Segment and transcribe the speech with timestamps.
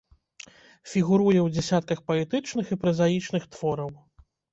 [0.93, 3.93] Фігуруе ў дзясятках паэтычных і празаічных твораў.